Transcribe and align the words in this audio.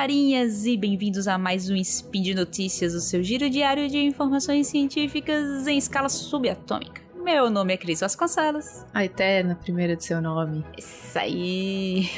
carinhas 0.00 0.64
e 0.64 0.78
bem-vindos 0.78 1.28
a 1.28 1.36
mais 1.36 1.68
um 1.68 1.76
Spin 1.76 2.22
de 2.22 2.34
Notícias, 2.34 2.94
o 2.94 3.00
seu 3.02 3.22
giro 3.22 3.50
diário 3.50 3.86
de 3.86 3.98
informações 3.98 4.66
científicas 4.66 5.66
em 5.66 5.76
escala 5.76 6.08
subatômica. 6.08 7.02
Meu 7.22 7.50
nome 7.50 7.74
é 7.74 7.76
Cris 7.76 8.00
Vasconcelos. 8.00 8.64
A 8.94 9.04
Eterna, 9.04 9.56
primeira 9.56 9.94
de 9.94 10.02
seu 10.02 10.22
nome. 10.22 10.64
Isso 10.78 11.18
aí. 11.18 12.08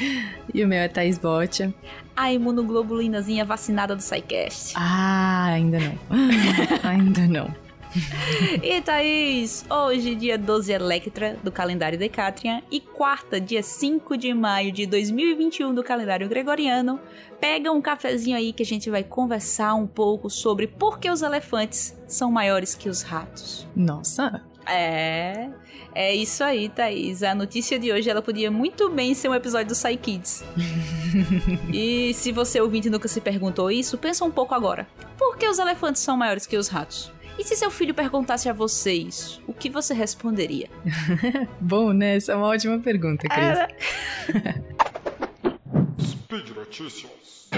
E 0.53 0.63
o 0.63 0.67
meu 0.67 0.79
é 0.79 0.87
Thaís 0.87 1.17
Botia. 1.17 1.73
A 2.15 2.31
imunoglobulinazinha 2.31 3.43
vacinada 3.43 3.97
do 3.97 4.01
SciCast. 4.01 4.75
Ah, 4.77 5.47
ainda 5.47 5.77
não. 5.77 5.99
ainda 6.89 7.27
não. 7.27 7.62
e 8.61 8.81
Thaís, 8.81 9.65
hoje 9.69 10.15
dia 10.15 10.37
12 10.37 10.71
Electra 10.71 11.37
do 11.43 11.51
calendário 11.51 11.97
Decatrian 11.97 12.61
e 12.71 12.79
quarta, 12.79 13.39
dia 13.39 13.61
5 13.61 14.17
de 14.17 14.33
maio 14.33 14.71
de 14.71 14.85
2021 14.85 15.73
do 15.73 15.83
calendário 15.83 16.27
Gregoriano. 16.27 16.99
Pega 17.39 17.71
um 17.71 17.81
cafezinho 17.81 18.37
aí 18.37 18.53
que 18.53 18.63
a 18.63 18.65
gente 18.65 18.89
vai 18.89 19.03
conversar 19.03 19.75
um 19.75 19.85
pouco 19.85 20.29
sobre 20.29 20.67
por 20.67 20.99
que 20.99 21.09
os 21.09 21.21
elefantes 21.21 21.95
são 22.07 22.31
maiores 22.31 22.73
que 22.73 22.89
os 22.89 23.01
ratos. 23.01 23.67
Nossa, 23.75 24.41
é, 24.65 25.49
é 25.93 26.15
isso 26.15 26.43
aí, 26.43 26.69
Thaís. 26.69 27.21
A 27.21 27.35
notícia 27.35 27.77
de 27.77 27.91
hoje 27.91 28.09
ela 28.09 28.21
podia 28.21 28.49
muito 28.49 28.89
bem 28.89 29.13
ser 29.13 29.29
um 29.29 29.35
episódio 29.35 29.67
do 29.67 29.75
Psy 29.75 29.97
Kids. 29.97 30.43
e 31.71 32.13
se 32.13 32.31
você 32.31 32.59
ouvinte 32.59 32.89
nunca 32.89 33.07
se 33.07 33.21
perguntou 33.21 33.69
isso, 33.69 33.97
pensa 33.97 34.25
um 34.25 34.31
pouco 34.31 34.55
agora. 34.55 34.87
Por 35.17 35.37
que 35.37 35.47
os 35.47 35.59
elefantes 35.59 36.01
são 36.01 36.17
maiores 36.17 36.47
que 36.47 36.57
os 36.57 36.69
ratos? 36.69 37.11
E 37.37 37.43
se 37.43 37.55
seu 37.55 37.71
filho 37.71 37.93
perguntasse 37.93 38.47
a 38.47 38.53
você 38.53 38.93
isso, 38.93 39.41
o 39.47 39.53
que 39.53 39.69
você 39.69 39.93
responderia? 39.93 40.69
Bom, 41.59 41.91
né? 41.91 42.15
Essa 42.15 42.33
é 42.33 42.35
uma 42.35 42.47
ótima 42.47 42.79
pergunta, 42.79 43.27
Cris. 43.27 43.59
Speed 45.99 46.49
Notícias. 46.49 47.49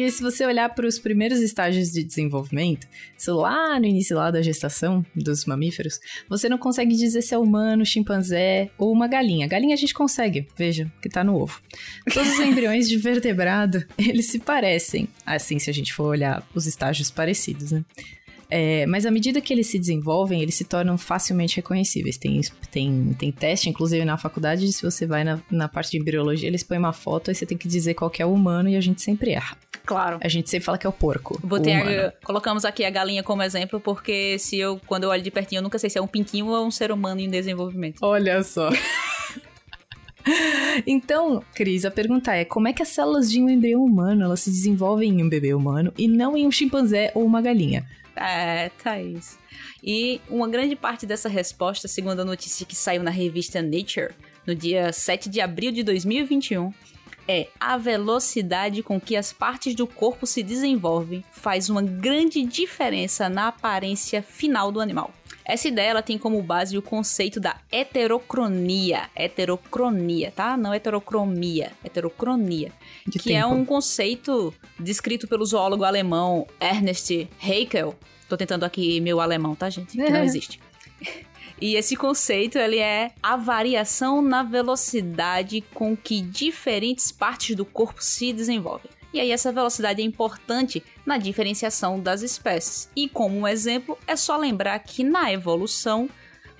Porque 0.00 0.12
se 0.12 0.22
você 0.22 0.46
olhar 0.46 0.74
para 0.74 0.86
os 0.86 0.98
primeiros 0.98 1.40
estágios 1.40 1.92
de 1.92 2.02
desenvolvimento, 2.02 2.88
lá 3.28 3.78
no 3.78 3.84
início 3.84 4.16
lá 4.16 4.30
da 4.30 4.40
gestação 4.40 5.04
dos 5.14 5.44
mamíferos, 5.44 6.00
você 6.26 6.48
não 6.48 6.56
consegue 6.56 6.96
dizer 6.96 7.20
se 7.20 7.34
é 7.34 7.38
humano, 7.38 7.84
chimpanzé 7.84 8.70
ou 8.78 8.90
uma 8.90 9.06
galinha. 9.06 9.46
Galinha 9.46 9.74
a 9.74 9.76
gente 9.76 9.92
consegue, 9.92 10.48
veja, 10.56 10.90
que 11.02 11.10
tá 11.10 11.22
no 11.22 11.36
ovo. 11.36 11.60
Todos 12.14 12.32
os 12.32 12.40
embriões 12.40 12.88
de 12.88 12.96
vertebrado, 12.96 13.84
eles 13.98 14.30
se 14.30 14.38
parecem, 14.38 15.06
assim 15.26 15.58
se 15.58 15.68
a 15.68 15.74
gente 15.74 15.92
for 15.92 16.04
olhar 16.04 16.48
os 16.54 16.66
estágios 16.66 17.10
parecidos, 17.10 17.70
né? 17.70 17.84
É, 18.48 18.86
mas 18.86 19.04
à 19.04 19.10
medida 19.10 19.38
que 19.38 19.52
eles 19.52 19.66
se 19.66 19.78
desenvolvem, 19.78 20.40
eles 20.40 20.54
se 20.54 20.64
tornam 20.64 20.96
facilmente 20.96 21.56
reconhecíveis. 21.56 22.16
Tem, 22.16 22.40
tem, 22.70 23.14
tem 23.18 23.30
teste, 23.30 23.68
inclusive 23.68 24.02
na 24.02 24.16
faculdade, 24.16 24.72
se 24.72 24.82
você 24.82 25.06
vai 25.06 25.24
na, 25.24 25.38
na 25.50 25.68
parte 25.68 25.90
de 25.90 25.98
embriologia, 25.98 26.48
eles 26.48 26.62
põem 26.62 26.78
uma 26.78 26.94
foto 26.94 27.30
e 27.30 27.34
você 27.34 27.44
tem 27.44 27.58
que 27.58 27.68
dizer 27.68 27.92
qual 27.92 28.10
que 28.10 28.22
é 28.22 28.26
o 28.26 28.32
humano 28.32 28.70
e 28.70 28.76
a 28.76 28.80
gente 28.80 29.02
sempre 29.02 29.32
erra. 29.32 29.58
Claro. 29.90 30.20
A 30.22 30.28
gente 30.28 30.48
sempre 30.48 30.64
fala 30.64 30.78
que 30.78 30.86
é 30.86 30.88
o 30.88 30.92
porco. 30.92 31.36
Botei 31.42 31.74
o 31.74 32.06
a, 32.06 32.12
colocamos 32.24 32.64
aqui 32.64 32.84
a 32.84 32.90
galinha 32.90 33.24
como 33.24 33.42
exemplo, 33.42 33.80
porque 33.80 34.38
se 34.38 34.56
eu, 34.56 34.80
quando 34.86 35.02
eu 35.02 35.10
olho 35.10 35.20
de 35.20 35.32
pertinho, 35.32 35.58
eu 35.58 35.62
nunca 35.64 35.80
sei 35.80 35.90
se 35.90 35.98
é 35.98 36.00
um 36.00 36.06
pintinho 36.06 36.46
ou 36.46 36.64
um 36.64 36.70
ser 36.70 36.92
humano 36.92 37.20
em 37.20 37.28
desenvolvimento. 37.28 37.98
Olha 38.02 38.40
só. 38.44 38.70
Então, 40.86 41.42
Cris, 41.54 41.84
a 41.86 41.90
pergunta 41.90 42.34
é: 42.34 42.44
como 42.44 42.68
é 42.68 42.74
que 42.74 42.82
as 42.82 42.88
células 42.88 43.30
de 43.30 43.42
um 43.42 43.48
embrião 43.48 43.82
humano 43.82 44.22
elas 44.22 44.40
se 44.40 44.50
desenvolvem 44.50 45.10
em 45.10 45.24
um 45.24 45.28
bebê 45.28 45.54
humano 45.54 45.92
e 45.96 46.06
não 46.06 46.36
em 46.36 46.46
um 46.46 46.50
chimpanzé 46.50 47.10
ou 47.14 47.24
uma 47.24 47.40
galinha? 47.40 47.86
É, 48.14 48.68
Thaís. 48.82 49.38
E 49.82 50.20
uma 50.28 50.46
grande 50.46 50.76
parte 50.76 51.06
dessa 51.06 51.28
resposta, 51.28 51.88
segundo 51.88 52.20
a 52.20 52.24
notícia 52.24 52.66
que 52.66 52.76
saiu 52.76 53.02
na 53.02 53.10
revista 53.10 53.62
Nature, 53.62 54.12
no 54.46 54.54
dia 54.54 54.92
7 54.92 55.28
de 55.30 55.40
abril 55.40 55.72
de 55.72 55.82
2021, 55.82 56.72
é 57.28 57.48
a 57.58 57.76
velocidade 57.76 58.82
com 58.82 59.00
que 59.00 59.16
as 59.16 59.32
partes 59.32 59.74
do 59.74 59.86
corpo 59.86 60.26
se 60.26 60.42
desenvolvem 60.42 61.24
faz 61.32 61.68
uma 61.68 61.82
grande 61.82 62.42
diferença 62.44 63.28
na 63.28 63.48
aparência 63.48 64.22
final 64.22 64.70
do 64.70 64.80
animal. 64.80 65.12
Essa 65.44 65.68
ideia 65.68 65.90
ela 65.90 66.02
tem 66.02 66.16
como 66.16 66.40
base 66.42 66.78
o 66.78 66.82
conceito 66.82 67.40
da 67.40 67.56
heterocronia. 67.72 69.10
Heterocronia, 69.16 70.30
tá? 70.30 70.56
Não 70.56 70.72
heterocromia, 70.72 71.72
heterocronia. 71.84 72.72
De 73.06 73.18
que 73.18 73.32
é 73.32 73.40
tempo. 73.40 73.52
é 73.52 73.56
um 73.56 73.64
conceito 73.64 74.54
descrito 74.78 75.26
pelo 75.26 75.44
zoólogo 75.44 75.82
alemão 75.82 76.46
Ernest 76.60 77.28
Haeckel. 77.42 77.94
Tô 78.28 78.36
tentando 78.36 78.64
aqui 78.64 79.00
meu 79.00 79.20
alemão, 79.20 79.56
tá, 79.56 79.68
gente? 79.68 79.96
Que 79.96 80.10
não 80.10 80.22
existe. 80.24 80.60
E 81.60 81.74
esse 81.74 81.94
conceito 81.94 82.58
ele 82.58 82.78
é 82.78 83.12
a 83.22 83.36
variação 83.36 84.22
na 84.22 84.42
velocidade 84.42 85.60
com 85.74 85.94
que 85.96 86.22
diferentes 86.22 87.12
partes 87.12 87.54
do 87.54 87.64
corpo 87.64 88.02
se 88.02 88.32
desenvolvem. 88.32 88.90
E 89.12 89.20
aí 89.20 89.30
essa 89.30 89.52
velocidade 89.52 90.00
é 90.00 90.04
importante 90.04 90.82
na 91.04 91.18
diferenciação 91.18 92.00
das 92.00 92.22
espécies. 92.22 92.88
E 92.94 93.08
como 93.08 93.36
um 93.36 93.46
exemplo, 93.46 93.98
é 94.06 94.14
só 94.14 94.36
lembrar 94.36 94.78
que 94.78 95.02
na 95.02 95.32
evolução 95.32 96.08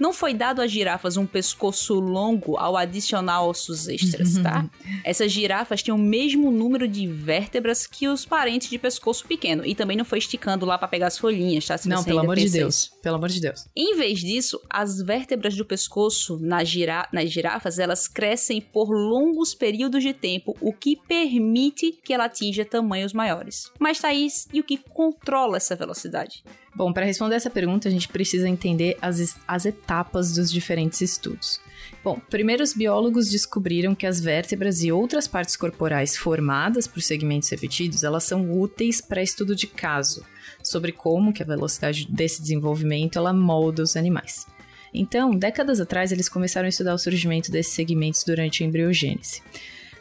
não 0.00 0.14
foi 0.14 0.32
dado 0.32 0.62
às 0.62 0.72
girafas 0.72 1.18
um 1.18 1.26
pescoço 1.26 2.00
longo 2.00 2.56
ao 2.56 2.74
adicionar 2.74 3.44
ossos 3.44 3.86
extras, 3.86 4.38
tá? 4.38 4.68
Essas 5.04 5.30
girafas 5.30 5.82
tinham 5.82 5.98
o 5.98 6.00
mesmo 6.00 6.50
número 6.50 6.88
de 6.88 7.06
vértebras 7.06 7.86
que 7.86 8.08
os 8.08 8.24
parentes 8.24 8.70
de 8.70 8.78
pescoço 8.78 9.26
pequeno. 9.26 9.64
E 9.64 9.74
também 9.74 9.96
não 9.96 10.04
foi 10.04 10.18
esticando 10.18 10.64
lá 10.64 10.78
para 10.78 10.88
pegar 10.88 11.08
as 11.08 11.18
folhinhas, 11.18 11.66
tá? 11.66 11.76
Se 11.76 11.86
não, 11.86 12.02
pelo 12.02 12.20
amor 12.20 12.36
de 12.36 12.48
Deus. 12.48 12.90
Pelo 13.02 13.16
amor 13.16 13.28
de 13.28 13.40
Deus. 13.40 13.66
Em 13.76 13.94
vez 13.94 14.20
disso, 14.20 14.58
as 14.70 15.02
vértebras 15.02 15.54
do 15.54 15.66
pescoço 15.66 16.38
nas, 16.40 16.66
gira 16.66 17.06
nas 17.12 17.30
girafas, 17.30 17.78
elas 17.78 18.08
crescem 18.08 18.60
por 18.60 18.88
longos 18.90 19.54
períodos 19.54 20.02
de 20.02 20.14
tempo, 20.14 20.56
o 20.62 20.72
que 20.72 20.96
permite 20.96 21.92
que 22.02 22.14
ela 22.14 22.24
atinja 22.24 22.64
tamanhos 22.64 23.12
maiores. 23.12 23.70
Mas, 23.78 24.00
Thaís, 24.00 24.48
e 24.52 24.60
o 24.60 24.64
que 24.64 24.78
controla 24.78 25.58
essa 25.58 25.76
velocidade? 25.76 26.42
Bom, 26.74 26.92
para 26.92 27.04
responder 27.04 27.34
essa 27.34 27.50
pergunta, 27.50 27.88
a 27.88 27.90
gente 27.90 28.08
precisa 28.08 28.48
entender 28.48 28.96
as, 29.02 29.36
as 29.46 29.66
etapas 29.66 30.34
dos 30.34 30.50
diferentes 30.50 31.00
estudos. 31.00 31.60
Bom, 32.02 32.20
primeiro 32.30 32.62
os 32.62 32.72
biólogos 32.72 33.28
descobriram 33.28 33.94
que 33.94 34.06
as 34.06 34.20
vértebras 34.20 34.82
e 34.82 34.92
outras 34.92 35.26
partes 35.26 35.56
corporais 35.56 36.16
formadas 36.16 36.86
por 36.86 37.02
segmentos 37.02 37.48
repetidos, 37.50 38.04
elas 38.04 38.24
são 38.24 38.50
úteis 38.58 39.00
para 39.00 39.22
estudo 39.22 39.54
de 39.54 39.66
caso, 39.66 40.24
sobre 40.62 40.92
como 40.92 41.32
que 41.32 41.42
a 41.42 41.46
velocidade 41.46 42.06
desse 42.08 42.40
desenvolvimento 42.40 43.18
ela 43.18 43.32
molda 43.32 43.82
os 43.82 43.96
animais. 43.96 44.46
Então, 44.92 45.30
décadas 45.30 45.80
atrás, 45.80 46.10
eles 46.10 46.28
começaram 46.28 46.66
a 46.66 46.70
estudar 46.70 46.94
o 46.94 46.98
surgimento 46.98 47.50
desses 47.50 47.74
segmentos 47.74 48.24
durante 48.24 48.62
a 48.62 48.66
embriogênese. 48.66 49.42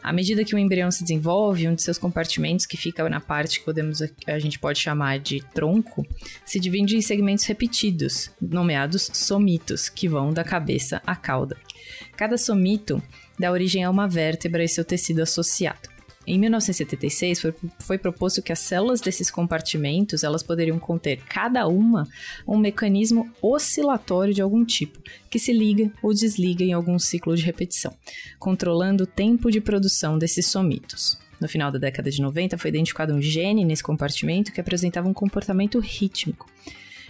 À 0.02 0.12
medida 0.12 0.44
que 0.44 0.54
o 0.54 0.58
embrião 0.58 0.90
se 0.90 1.02
desenvolve, 1.02 1.68
um 1.68 1.74
de 1.74 1.82
seus 1.82 1.98
compartimentos, 1.98 2.64
que 2.64 2.76
fica 2.76 3.06
na 3.08 3.20
parte 3.20 3.58
que 3.58 3.64
podemos, 3.64 4.00
a 4.26 4.38
gente 4.38 4.58
pode 4.58 4.78
chamar 4.78 5.18
de 5.18 5.42
tronco, 5.52 6.06
se 6.44 6.58
divide 6.58 6.96
em 6.96 7.02
segmentos 7.02 7.44
repetidos, 7.44 8.30
nomeados 8.40 9.10
somitos, 9.12 9.88
que 9.88 10.08
vão 10.08 10.32
da 10.32 10.42
cabeça 10.42 11.02
à 11.06 11.14
cauda. 11.14 11.56
Cada 12.16 12.38
somito 12.38 13.02
dá 13.38 13.52
origem 13.52 13.84
a 13.84 13.90
uma 13.90 14.08
vértebra 14.08 14.64
e 14.64 14.68
seu 14.68 14.84
tecido 14.84 15.20
associado. 15.20 15.89
Em 16.26 16.38
1976 16.38 17.40
foi, 17.40 17.54
foi 17.78 17.98
proposto 17.98 18.42
que 18.42 18.52
as 18.52 18.58
células 18.58 19.00
desses 19.00 19.30
compartimentos 19.30 20.22
elas 20.22 20.42
poderiam 20.42 20.78
conter 20.78 21.22
cada 21.24 21.66
uma 21.66 22.06
um 22.46 22.58
mecanismo 22.58 23.30
oscilatório 23.40 24.34
de 24.34 24.42
algum 24.42 24.64
tipo, 24.64 25.00
que 25.30 25.38
se 25.38 25.52
liga 25.52 25.90
ou 26.02 26.12
desliga 26.12 26.62
em 26.62 26.74
algum 26.74 26.98
ciclo 26.98 27.34
de 27.34 27.42
repetição, 27.42 27.96
controlando 28.38 29.04
o 29.04 29.06
tempo 29.06 29.50
de 29.50 29.60
produção 29.60 30.18
desses 30.18 30.46
somitos. 30.46 31.18
No 31.40 31.48
final 31.48 31.72
da 31.72 31.78
década 31.78 32.10
de 32.10 32.20
90 32.20 32.58
foi 32.58 32.68
identificado 32.68 33.14
um 33.14 33.22
gene 33.22 33.64
nesse 33.64 33.82
compartimento 33.82 34.52
que 34.52 34.60
apresentava 34.60 35.08
um 35.08 35.14
comportamento 35.14 35.78
rítmico. 35.78 36.46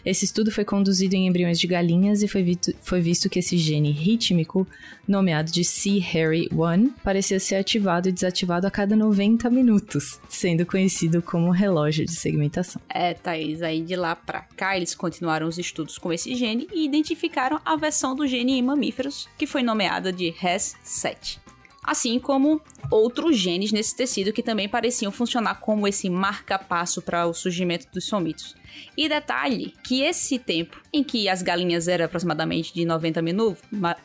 Esse 0.05 0.25
estudo 0.25 0.51
foi 0.51 0.65
conduzido 0.65 1.15
em 1.15 1.27
embriões 1.27 1.59
de 1.59 1.67
galinhas 1.67 2.23
e 2.23 2.29
foi 2.29 2.43
visto, 2.43 2.73
foi 2.83 3.01
visto 3.01 3.29
que 3.29 3.39
esse 3.39 3.57
gene 3.57 3.91
rítmico, 3.91 4.67
nomeado 5.07 5.51
de 5.51 5.63
C-Harry1, 5.63 6.93
parecia 7.03 7.39
ser 7.41 7.57
ativado 7.57 8.09
e 8.09 8.13
desativado 8.13 8.67
a 8.67 8.71
cada 8.71 8.97
90 8.97 9.49
minutos, 9.51 10.19
sendo 10.29 10.65
conhecido 10.65 11.21
como 11.23 11.51
relógio 11.51 12.05
de 12.05 12.13
segmentação. 12.13 12.81
É, 12.89 13.15
Thaís, 13.15 13.63
aí 13.63 13.83
de 13.83 13.97
lá 13.97 14.15
pra 14.17 14.43
cá 14.57 14.77
eles 14.77 14.95
continuaram 14.95 15.47
os 15.47 15.59
estudos 15.59 15.99
com 15.99 16.13
esse 16.13 16.35
gene 16.35 16.69
e 16.73 16.85
identificaram 16.85 17.61
a 17.65 17.77
versão 17.77 18.15
do 18.15 18.27
gene 18.27 18.53
em 18.53 18.63
mamíferos, 18.63 19.29
que 19.37 19.47
foi 19.47 19.63
nomeada 19.63 20.13
de 20.13 20.33
Res7 20.33 21.39
assim 21.91 22.21
como 22.21 22.63
outros 22.89 23.37
genes 23.37 23.73
nesse 23.73 23.97
tecido 23.97 24.33
que 24.33 24.45
também 24.45 24.69
pareciam 24.69 25.11
funcionar 25.11 25.57
como 25.57 25.89
esse 25.89 26.09
marca-passo 26.09 27.03
para 27.03 27.27
o 27.27 27.35
surgimento 27.35 27.89
dos 27.93 28.05
somitos. 28.05 28.55
E 28.97 29.09
detalhe 29.09 29.75
que 29.83 30.03
esse 30.03 30.39
tempo 30.39 30.81
em 30.93 31.03
que 31.03 31.29
as 31.29 31.43
galinhas 31.43 31.89
eram 31.89 32.05
aproximadamente 32.05 32.73
de 32.73 32.85
90, 32.85 33.21
minu 33.21 33.57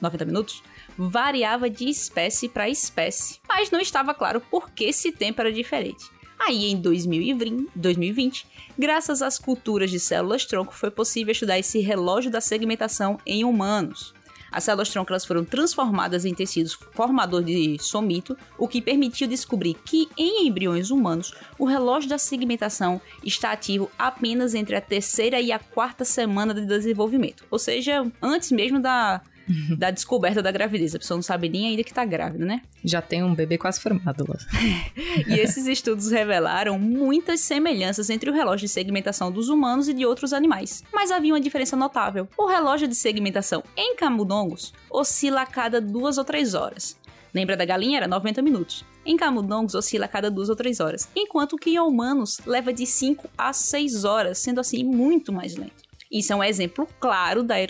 90 0.01 0.25
minutos 0.25 0.63
variava 0.97 1.69
de 1.69 1.87
espécie 1.87 2.49
para 2.49 2.67
espécie, 2.67 3.39
mas 3.47 3.69
não 3.69 3.79
estava 3.79 4.15
claro 4.15 4.41
por 4.41 4.71
que 4.71 4.85
esse 4.85 5.11
tempo 5.11 5.41
era 5.41 5.53
diferente. 5.53 6.09
Aí 6.39 6.71
em 6.71 6.81
2020, 6.81 8.47
graças 8.75 9.21
às 9.21 9.37
culturas 9.37 9.91
de 9.91 9.99
células-tronco, 9.99 10.73
foi 10.73 10.89
possível 10.89 11.33
estudar 11.33 11.59
esse 11.59 11.79
relógio 11.81 12.31
da 12.31 12.41
segmentação 12.41 13.19
em 13.27 13.45
humanos. 13.45 14.14
As 14.55 14.63
células 14.63 14.87
troncas 14.87 15.25
foram 15.25 15.43
transformadas 15.43 16.23
em 16.23 16.33
tecidos 16.33 16.71
formador 16.93 17.43
de 17.43 17.77
somito, 17.77 18.37
o 18.57 18.69
que 18.69 18.81
permitiu 18.81 19.27
descobrir 19.27 19.73
que 19.73 20.07
em 20.17 20.47
embriões 20.47 20.91
humanos 20.91 21.33
o 21.59 21.65
relógio 21.65 22.09
da 22.09 22.17
segmentação 22.17 23.01
está 23.21 23.51
ativo 23.51 23.91
apenas 23.99 24.55
entre 24.55 24.77
a 24.77 24.79
terceira 24.79 25.41
e 25.41 25.51
a 25.51 25.59
quarta 25.59 26.05
semana 26.05 26.53
de 26.53 26.65
desenvolvimento, 26.65 27.43
ou 27.51 27.59
seja, 27.59 28.09
antes 28.21 28.49
mesmo 28.49 28.79
da 28.79 29.21
da 29.77 29.91
descoberta 29.91 30.41
da 30.41 30.51
gravidez. 30.51 30.95
A 30.95 30.99
pessoa 30.99 31.17
não 31.17 31.23
sabe 31.23 31.49
nem 31.49 31.67
ainda 31.67 31.83
que 31.83 31.93
tá 31.93 32.05
grávida, 32.05 32.45
né? 32.45 32.61
Já 32.83 33.01
tem 33.01 33.23
um 33.23 33.33
bebê 33.33 33.57
quase 33.57 33.79
formado 33.79 34.25
lá. 34.27 34.35
e 35.27 35.39
esses 35.39 35.67
estudos 35.67 36.11
revelaram 36.11 36.77
muitas 36.79 37.39
semelhanças 37.41 38.09
entre 38.09 38.29
o 38.29 38.33
relógio 38.33 38.67
de 38.67 38.73
segmentação 38.73 39.31
dos 39.31 39.49
humanos 39.49 39.87
e 39.87 39.93
de 39.93 40.05
outros 40.05 40.33
animais. 40.33 40.83
Mas 40.93 41.11
havia 41.11 41.33
uma 41.33 41.41
diferença 41.41 41.75
notável. 41.75 42.27
O 42.37 42.47
relógio 42.47 42.87
de 42.87 42.95
segmentação 42.95 43.63
em 43.75 43.95
camundongos 43.95 44.73
oscila 44.89 45.41
a 45.41 45.45
cada 45.45 45.81
duas 45.81 46.17
ou 46.17 46.23
três 46.23 46.53
horas. 46.53 46.97
Lembra 47.33 47.57
da 47.57 47.65
galinha? 47.65 47.97
Era 47.97 48.07
90 48.07 48.41
minutos. 48.41 48.85
Em 49.05 49.17
camundongos 49.17 49.75
oscila 49.75 50.05
a 50.05 50.07
cada 50.07 50.31
duas 50.31 50.47
ou 50.47 50.55
três 50.55 50.79
horas, 50.79 51.09
enquanto 51.13 51.57
que 51.57 51.71
em 51.71 51.79
humanos 51.79 52.39
leva 52.45 52.71
de 52.71 52.85
5 52.85 53.29
a 53.37 53.51
6 53.51 54.05
horas, 54.05 54.37
sendo 54.37 54.61
assim 54.61 54.83
muito 54.83 55.33
mais 55.33 55.55
lento. 55.55 55.83
Isso 56.09 56.31
é 56.31 56.35
um 56.35 56.43
exemplo 56.43 56.87
claro 56.97 57.43
da, 57.43 57.59
é, 57.59 57.69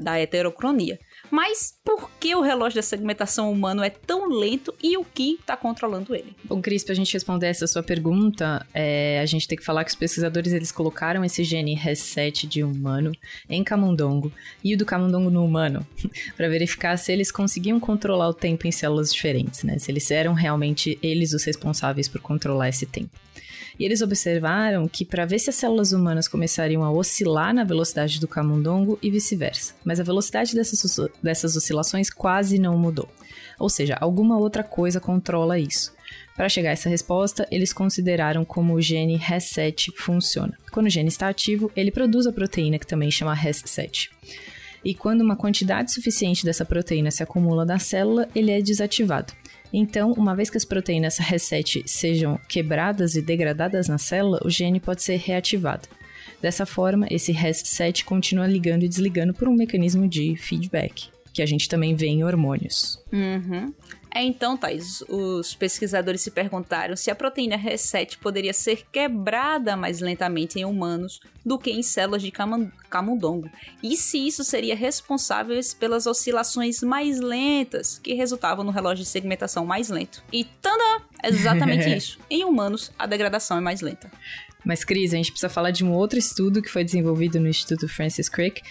da 0.00 0.18
heterocronia. 0.18 0.98
Mas 1.30 1.74
por 1.84 2.10
que 2.20 2.34
o 2.34 2.40
relógio 2.40 2.76
da 2.76 2.82
segmentação 2.82 3.50
humano 3.50 3.82
é 3.82 3.90
tão 3.90 4.28
lento 4.28 4.74
e 4.82 4.96
o 4.96 5.04
que 5.04 5.34
está 5.34 5.56
controlando 5.56 6.14
ele? 6.14 6.34
Bom, 6.44 6.60
Cris, 6.60 6.84
para 6.84 6.92
a 6.92 6.96
gente 6.96 7.12
responder 7.12 7.46
essa 7.46 7.66
sua 7.66 7.82
pergunta, 7.82 8.66
é, 8.72 9.20
a 9.20 9.26
gente 9.26 9.48
tem 9.48 9.58
que 9.58 9.64
falar 9.64 9.84
que 9.84 9.90
os 9.90 9.96
pesquisadores 9.96 10.52
eles 10.52 10.70
colocaram 10.70 11.24
esse 11.24 11.42
gene 11.44 11.74
reset 11.74 12.46
de 12.46 12.62
humano 12.62 13.12
em 13.48 13.64
camundongo 13.64 14.32
e 14.62 14.74
o 14.74 14.78
do 14.78 14.84
camundongo 14.84 15.30
no 15.30 15.44
humano 15.44 15.86
para 16.36 16.48
verificar 16.48 16.96
se 16.96 17.12
eles 17.12 17.30
conseguiam 17.30 17.80
controlar 17.80 18.28
o 18.28 18.34
tempo 18.34 18.66
em 18.66 18.72
células 18.72 19.12
diferentes, 19.12 19.62
né? 19.62 19.78
Se 19.78 19.90
eles 19.90 20.10
eram 20.10 20.34
realmente 20.34 20.98
eles 21.02 21.32
os 21.32 21.44
responsáveis 21.44 22.08
por 22.08 22.20
controlar 22.20 22.68
esse 22.68 22.86
tempo. 22.86 23.10
E 23.78 23.84
eles 23.84 24.02
observaram 24.02 24.86
que 24.86 25.04
para 25.04 25.26
ver 25.26 25.38
se 25.38 25.50
as 25.50 25.56
células 25.56 25.92
humanas 25.92 26.28
começariam 26.28 26.84
a 26.84 26.92
oscilar 26.92 27.52
na 27.52 27.64
velocidade 27.64 28.20
do 28.20 28.28
camundongo 28.28 28.98
e 29.02 29.10
vice-versa. 29.10 29.74
Mas 29.84 29.98
a 29.98 30.04
velocidade 30.04 30.54
dessas, 30.54 30.96
dessas 31.22 31.56
oscilações 31.56 32.10
quase 32.10 32.58
não 32.58 32.78
mudou. 32.78 33.08
Ou 33.58 33.68
seja, 33.68 33.96
alguma 34.00 34.38
outra 34.38 34.62
coisa 34.62 35.00
controla 35.00 35.58
isso. 35.58 35.92
Para 36.36 36.48
chegar 36.48 36.70
a 36.70 36.72
essa 36.72 36.88
resposta, 36.88 37.46
eles 37.50 37.72
consideraram 37.72 38.44
como 38.44 38.74
o 38.74 38.80
gene 38.80 39.18
RES7 39.18 39.92
funciona. 39.96 40.58
Quando 40.72 40.86
o 40.86 40.90
gene 40.90 41.08
está 41.08 41.28
ativo, 41.28 41.70
ele 41.76 41.92
produz 41.92 42.26
a 42.26 42.32
proteína 42.32 42.78
que 42.78 42.86
também 42.86 43.10
chama 43.10 43.36
RES7. 43.36 44.10
E 44.84 44.94
quando 44.94 45.22
uma 45.22 45.36
quantidade 45.36 45.92
suficiente 45.92 46.44
dessa 46.44 46.64
proteína 46.64 47.10
se 47.10 47.22
acumula 47.22 47.64
na 47.64 47.78
célula, 47.78 48.28
ele 48.34 48.50
é 48.50 48.60
desativado. 48.60 49.32
Então, 49.72 50.12
uma 50.12 50.36
vez 50.36 50.50
que 50.50 50.56
as 50.56 50.64
proteínas 50.64 51.18
reset 51.18 51.82
sejam 51.86 52.38
quebradas 52.48 53.16
e 53.16 53.22
degradadas 53.22 53.88
na 53.88 53.98
célula, 53.98 54.40
o 54.44 54.50
gene 54.50 54.78
pode 54.78 55.02
ser 55.02 55.16
reativado. 55.16 55.88
Dessa 56.44 56.66
forma, 56.66 57.06
esse 57.10 57.32
reset 57.32 58.04
continua 58.04 58.46
ligando 58.46 58.82
e 58.82 58.88
desligando 58.88 59.32
por 59.32 59.48
um 59.48 59.54
mecanismo 59.54 60.06
de 60.06 60.36
feedback, 60.36 61.08
que 61.32 61.40
a 61.40 61.46
gente 61.46 61.70
também 61.70 61.94
vê 61.94 62.08
em 62.08 62.22
hormônios. 62.22 63.02
Uhum. 63.10 63.72
É 64.14 64.22
então, 64.22 64.54
Thais, 64.54 65.02
os 65.08 65.54
pesquisadores 65.54 66.20
se 66.20 66.30
perguntaram 66.30 66.94
se 66.96 67.10
a 67.10 67.14
proteína 67.14 67.56
reset 67.56 68.18
poderia 68.18 68.52
ser 68.52 68.84
quebrada 68.92 69.74
mais 69.74 70.00
lentamente 70.00 70.58
em 70.58 70.66
humanos 70.66 71.18
do 71.44 71.58
que 71.58 71.70
em 71.70 71.82
células 71.82 72.22
de 72.22 72.30
camundongo, 72.30 73.50
e 73.82 73.96
se 73.96 74.18
isso 74.24 74.44
seria 74.44 74.76
responsável 74.76 75.58
pelas 75.80 76.06
oscilações 76.06 76.82
mais 76.82 77.20
lentas 77.20 77.98
que 77.98 78.12
resultavam 78.12 78.64
no 78.64 78.70
relógio 78.70 79.02
de 79.02 79.10
segmentação 79.10 79.64
mais 79.64 79.88
lento. 79.88 80.22
E 80.30 80.44
tanda, 80.44 81.02
é 81.22 81.28
exatamente 81.28 81.88
isso. 81.96 82.18
Em 82.28 82.44
humanos, 82.44 82.92
a 82.98 83.06
degradação 83.06 83.56
é 83.56 83.60
mais 83.60 83.80
lenta. 83.80 84.10
Mas, 84.64 84.84
Cris, 84.84 85.12
a 85.12 85.16
gente 85.16 85.30
precisa 85.30 85.48
falar 85.48 85.70
de 85.70 85.84
um 85.84 85.92
outro 85.92 86.18
estudo 86.18 86.62
que 86.62 86.70
foi 86.70 86.84
desenvolvido 86.84 87.38
no 87.38 87.48
Instituto 87.48 87.88
Francis 87.88 88.28
Crick, 88.28 88.62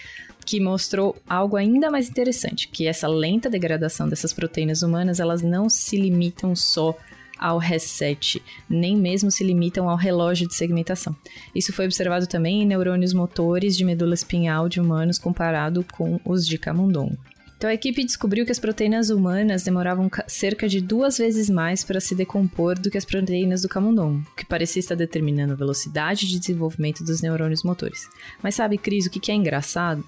que 0.44 0.60
mostrou 0.60 1.16
algo 1.28 1.56
ainda 1.56 1.90
mais 1.90 2.08
interessante, 2.08 2.68
que 2.68 2.86
essa 2.86 3.08
lenta 3.08 3.48
degradação 3.48 4.08
dessas 4.08 4.32
proteínas 4.32 4.82
humanas, 4.82 5.20
elas 5.20 5.42
não 5.42 5.68
se 5.68 5.96
limitam 5.96 6.54
só 6.54 6.96
ao 7.38 7.58
reset, 7.58 8.42
nem 8.68 8.96
mesmo 8.96 9.30
se 9.30 9.42
limitam 9.44 9.88
ao 9.88 9.96
relógio 9.96 10.46
de 10.46 10.54
segmentação. 10.54 11.14
Isso 11.54 11.72
foi 11.72 11.84
observado 11.84 12.26
também 12.26 12.62
em 12.62 12.66
neurônios 12.66 13.12
motores 13.12 13.76
de 13.76 13.84
medula 13.84 14.14
espinhal 14.14 14.68
de 14.68 14.80
humanos 14.80 15.18
comparado 15.18 15.84
com 15.92 16.20
os 16.24 16.46
de 16.46 16.58
camundongo. 16.58 17.18
Então 17.64 17.70
a 17.70 17.74
equipe 17.74 18.04
descobriu 18.04 18.44
que 18.44 18.52
as 18.52 18.58
proteínas 18.58 19.08
humanas 19.08 19.62
demoravam 19.62 20.10
cerca 20.28 20.68
de 20.68 20.82
duas 20.82 21.16
vezes 21.16 21.48
mais 21.48 21.82
para 21.82 21.98
se 21.98 22.14
decompor 22.14 22.78
do 22.78 22.90
que 22.90 22.98
as 22.98 23.06
proteínas 23.06 23.62
do 23.62 23.70
camundongo, 23.70 24.18
o 24.18 24.36
que 24.36 24.44
parecia 24.44 24.80
estar 24.80 24.94
determinando 24.94 25.54
a 25.54 25.56
velocidade 25.56 26.28
de 26.28 26.38
desenvolvimento 26.38 27.02
dos 27.02 27.22
neurônios 27.22 27.62
motores. 27.62 28.06
Mas 28.42 28.54
sabe, 28.54 28.76
Cris, 28.76 29.06
o 29.06 29.10
que 29.10 29.32
é 29.32 29.34
engraçado? 29.34 30.04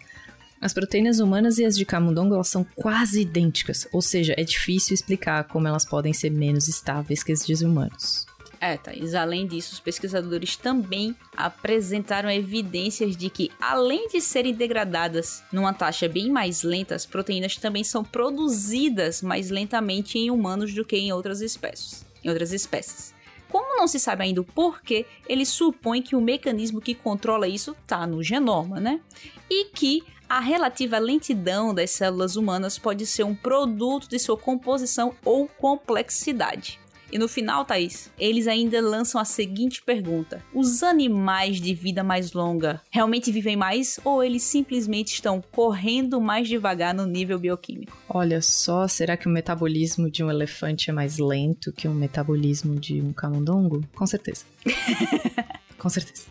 As 0.61 0.75
proteínas 0.75 1.19
humanas 1.19 1.56
e 1.56 1.64
as 1.64 1.79
de 1.79 1.87
camundongo 1.87 2.35
elas 2.35 2.49
são 2.49 2.62
quase 2.76 3.23
idênticas, 3.23 3.88
ou 3.91 4.03
seja, 4.03 4.35
é 4.37 4.44
difícil 4.44 4.93
explicar 4.93 5.44
como 5.44 5.67
elas 5.67 5.87
podem 5.87 6.12
ser 6.12 6.29
menos 6.29 6.69
estáveis 6.69 7.23
que 7.23 7.32
as 7.32 7.47
de 7.47 7.64
humanos. 7.64 8.26
É, 8.61 8.76
Thaís, 8.76 9.14
além 9.14 9.47
disso, 9.47 9.75
os 9.75 9.81
pesquisadores 9.81 10.56
também 10.56 11.14
apresentaram 11.37 12.31
evidências 12.31 13.17
de 13.17 13.29
que, 13.29 13.50
além 13.61 14.08
de 14.08 14.20
serem 14.20 14.55
degradadas 14.55 15.43
numa 15.53 15.75
taxa 15.75 16.08
bem 16.08 16.31
mais 16.31 16.62
lenta, 16.62 16.94
as 16.94 17.05
proteínas 17.05 17.56
também 17.56 17.85
são 17.85 18.03
produzidas 18.03 19.23
mais 19.23 19.50
lentamente 19.50 20.19
em 20.19 20.31
humanos 20.31 20.73
do 20.73 20.85
que 20.85 20.97
em 20.97 21.12
outras 21.12 21.41
espécies. 21.41 22.05
Em 22.25 22.29
outras 22.29 22.53
espécies. 22.53 23.14
Como 23.49 23.76
não 23.76 23.87
se 23.87 24.00
sabe 24.00 24.25
ainda 24.25 24.41
o 24.41 24.44
porquê, 24.44 25.06
eles 25.29 25.49
supõem 25.49 26.03
que 26.03 26.17
o 26.17 26.20
mecanismo 26.20 26.81
que 26.81 26.94
controla 26.94 27.47
isso 27.47 27.76
está 27.82 28.06
no 28.06 28.23
genoma, 28.23 28.81
né? 28.81 29.00
E 29.49 29.67
que 29.67 30.03
a 30.29 30.41
relativa 30.41 30.99
lentidão 30.99 31.73
das 31.73 31.91
células 31.91 32.35
humanas 32.35 32.79
pode 32.79 33.06
ser 33.06 33.23
um 33.23 33.35
produto 33.35 34.08
de 34.08 34.19
sua 34.19 34.37
composição 34.37 35.14
ou 35.25 35.47
complexidade. 35.47 36.81
E 37.10 37.19
no 37.19 37.29
final, 37.29 37.65
Thaís, 37.65 38.10
eles 38.19 38.46
ainda 38.46 38.81
lançam 38.81 39.20
a 39.20 39.25
seguinte 39.25 39.82
pergunta: 39.82 40.43
Os 40.53 40.82
animais 40.82 41.60
de 41.60 41.75
vida 41.75 42.03
mais 42.03 42.32
longa 42.32 42.81
realmente 42.91 43.31
vivem 43.31 43.56
mais 43.56 44.01
ou 44.05 44.22
eles 44.22 44.43
simplesmente 44.43 45.15
estão 45.15 45.43
correndo 45.53 46.20
mais 46.20 46.48
devagar 46.48 46.94
no 46.94 47.06
nível 47.06 47.39
bioquímico? 47.39 47.96
Olha 48.08 48.43
só, 48.43 48.89
será 48.89 49.17
que 49.17 49.29
o 49.29 49.31
metabolismo 49.31 50.10
de 50.10 50.25
um 50.25 50.31
elefante 50.31 50.91
é 50.91 50.93
mais 50.93 51.19
lento 51.19 51.72
que 51.72 51.86
o 51.86 51.94
metabolismo 51.94 52.79
de 52.79 53.01
um 53.01 53.13
camundongo? 53.13 53.84
Com 53.94 54.06
certeza. 54.06 54.44
Com 55.79 55.89
certeza. 55.89 56.27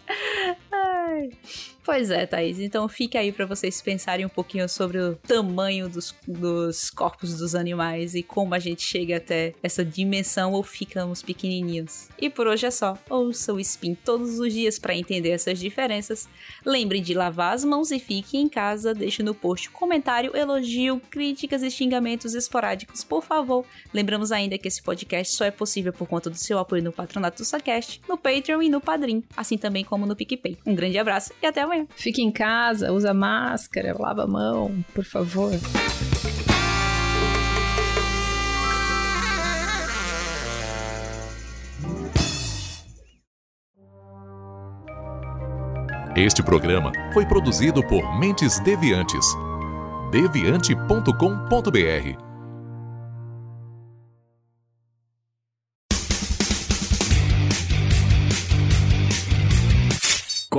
Ai. 0.72 1.30
Pois 1.86 2.10
é, 2.10 2.26
Thaís. 2.26 2.60
Então 2.60 2.90
fique 2.90 3.16
aí 3.16 3.32
para 3.32 3.46
vocês 3.46 3.80
pensarem 3.80 4.26
um 4.26 4.30
pouquinho 4.30 4.68
sobre 4.68 4.98
o 4.98 5.16
tamanho 5.18 5.88
dos, 5.88 6.16
dos 6.28 6.90
corpos 6.90 7.38
dos 7.38 7.54
animais 7.54 8.16
e 8.16 8.24
como 8.24 8.56
a 8.56 8.60
gente 8.60 8.82
chega 8.82 9.18
até 9.18 9.54
essa 9.62 9.86
dimensão 9.86 10.54
ou 10.54 10.64
ficamos 10.64 11.22
pequenininhos. 11.22 12.10
E 12.20 12.28
por 12.28 12.48
hoje 12.48 12.66
é 12.66 12.72
só. 12.72 12.98
Ouça 13.08 13.54
o 13.54 13.60
Spin 13.60 13.94
todos 13.94 14.40
os 14.40 14.52
dias 14.52 14.80
para 14.80 14.96
entender 14.96 15.30
essas 15.30 15.60
diferenças. 15.60 16.28
Lembre 16.66 17.00
de 17.00 17.14
lavar 17.14 17.54
as 17.54 17.64
mãos 17.64 17.92
e 17.92 18.00
fique 18.00 18.36
em 18.36 18.50
casa. 18.50 18.92
Deixe 18.92 19.22
no 19.22 19.36
post 19.36 19.70
comentário, 19.70 20.36
elogio, 20.36 21.00
críticas 21.12 21.62
e 21.62 21.70
xingamentos 21.70 22.34
esporádicos, 22.34 23.04
por 23.04 23.24
favor. 23.24 23.64
Lembramos 23.94 24.32
ainda 24.32 24.58
que 24.58 24.68
esse 24.68 24.82
podcast 24.82 25.36
só 25.36 25.46
é 25.46 25.52
possível 25.52 25.94
por 25.94 26.08
conta 26.08 26.32
do 26.32 26.38
seu 26.38 26.58
apoio 26.58 26.82
no 26.82 26.92
Patronato 26.92 27.44
do 27.44 27.46
Sacast, 27.46 28.02
no 28.10 28.18
Patreon 28.18 28.64
e 28.64 28.70
no 28.70 28.82
Padrim, 28.82 29.24
assim 29.38 29.56
também 29.56 29.84
como 29.84 30.08
no 30.08 30.16
PicPay. 30.16 30.58
Um 30.66 30.74
grande 30.74 30.98
abraço 30.98 31.32
e 31.44 31.46
até 31.46 31.62
amanhã 31.62 31.75
amanhã. 31.76 31.88
Fique 31.96 32.22
em 32.22 32.32
casa, 32.32 32.92
usa 32.92 33.14
máscara, 33.14 33.96
lava 33.98 34.24
a 34.24 34.28
mão, 34.28 34.84
por 34.94 35.04
favor. 35.04 35.52
Este 46.16 46.42
programa 46.42 46.94
foi 47.14 47.26
produzido 47.26 47.86
por 47.86 48.18
Mentes 48.18 48.60
Deviantes. 48.62 49.26
deviante.com.br 50.12 52.25